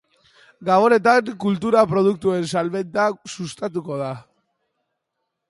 Gabonetan 0.69 1.29
kultura 1.43 1.83
produktuen 1.91 2.49
salmenta 2.55 3.07
sustatuko 3.35 4.01
da. 4.03 4.11